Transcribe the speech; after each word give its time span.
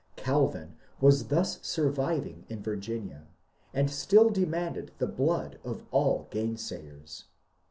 Calvin 0.15 0.77
was 0.99 1.27
thus 1.27 1.61
surviving 1.61 2.43
in 2.49 2.63
Vir 2.63 2.75
ginia, 2.77 3.27
and 3.71 3.91
still 3.91 4.31
demanding 4.31 4.89
the 4.97 5.05
blood 5.05 5.59
of 5.63 5.83
all 5.91 6.27
gainsayers. 6.31 7.25